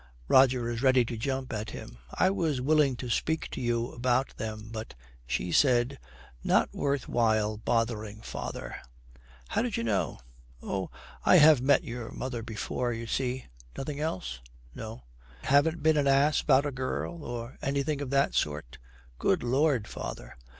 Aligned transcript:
Roger 0.27 0.67
is 0.67 0.81
ready 0.81 1.05
to 1.05 1.15
jump 1.15 1.53
at 1.53 1.69
him. 1.69 1.99
'I 2.17 2.31
was 2.31 2.59
willing 2.59 2.95
to 2.95 3.07
speak 3.07 3.47
to 3.51 3.61
you 3.61 3.91
about 3.91 4.35
them, 4.37 4.69
but' 4.71 4.95
'She 5.27 5.51
said, 5.51 5.99
"Not 6.43 6.73
worth 6.73 7.07
while 7.07 7.57
bothering 7.57 8.21
father."' 8.23 8.77
'How 9.49 9.61
did 9.61 9.77
you 9.77 9.83
know?' 9.83 10.17
'Oh, 10.63 10.89
I 11.23 11.35
have 11.35 11.61
met 11.61 11.83
your 11.83 12.09
mother 12.09 12.41
before, 12.41 12.91
you 12.93 13.05
see. 13.05 13.45
Nothing 13.77 13.99
else?' 13.99 14.39
'No.' 14.73 15.03
'Haven't 15.43 15.83
been 15.83 15.97
an 15.97 16.07
ass 16.07 16.41
about 16.41 16.65
a 16.65 16.71
girl 16.71 17.23
or 17.23 17.59
anything 17.61 18.01
of 18.01 18.09
that 18.09 18.33
sort?'' 18.33 18.79
'Good 19.19 19.43
lord, 19.43 19.87
father!' 19.87 20.35